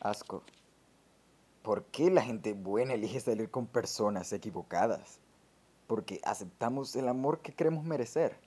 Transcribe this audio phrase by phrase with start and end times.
[0.00, 0.42] Asco.
[1.62, 5.18] ¿Por qué la gente buena elige salir con personas equivocadas?
[5.86, 8.38] Porque aceptamos el amor que creemos merecer.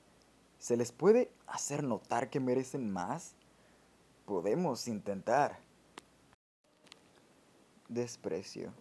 [0.59, 3.35] ¿Se les puede hacer notar que merecen más?
[4.25, 5.59] Podemos intentar.
[7.89, 8.71] Desprecio.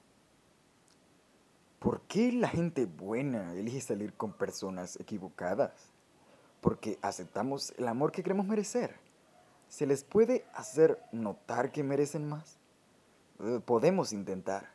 [1.80, 5.72] ¿Por qué la gente buena elige salir con personas equivocadas?
[6.60, 8.94] Porque aceptamos el amor que creemos merecer.
[9.68, 12.59] ¿Se les puede hacer notar que merecen más?
[13.42, 14.70] Eh, podemos intentar.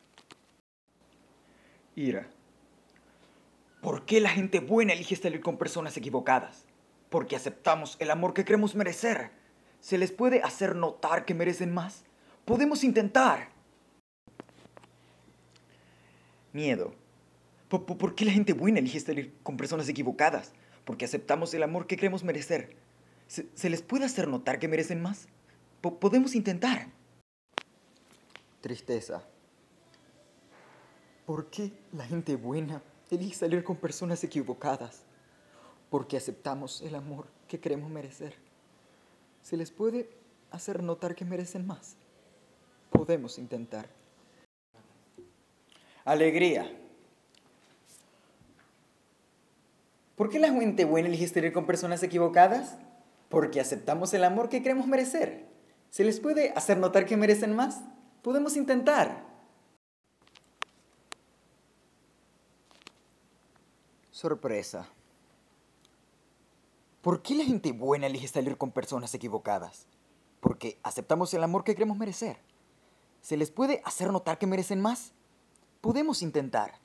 [1.94, 2.28] Ira.
[3.80, 6.64] ¿Por qué la gente buena elige salir con personas equivocadas?
[7.08, 9.30] Porque aceptamos el amor que creemos merecer.
[9.80, 12.04] ¿Se les puede hacer notar que merecen más?
[12.44, 13.50] Podemos intentar.
[16.52, 16.94] Miedo.
[17.68, 20.52] ¿Por, qué la gente buena elige salir con personas equivocadas?
[20.84, 22.76] Porque aceptamos el amor que creemos merecer.
[23.26, 25.28] ¿Se, les puede hacer notar que merecen más?
[25.80, 26.88] Po- podemos intentar.
[28.66, 29.22] Tristeza.
[31.24, 32.82] ¿Por qué la gente buena
[33.12, 35.04] elige salir con personas equivocadas?
[35.88, 38.34] Porque aceptamos el amor que creemos merecer.
[39.40, 40.10] ¿Se les puede
[40.50, 41.94] hacer notar que merecen más?
[42.90, 43.88] Podemos intentar.
[46.04, 46.68] Alegría.
[50.16, 52.74] ¿Por qué la gente buena elige salir con personas equivocadas?
[53.28, 55.46] Porque aceptamos el amor que creemos merecer.
[55.90, 57.80] ¿Se les puede hacer notar que merecen más?
[58.26, 59.24] Podemos intentar.
[64.10, 64.88] Sorpresa.
[67.02, 69.86] ¿Por qué la gente buena elige salir con personas equivocadas?
[70.40, 72.40] Porque aceptamos el amor que creemos merecer.
[73.20, 75.12] ¿Se les puede hacer notar que merecen más?
[75.80, 76.80] Podemos intentar.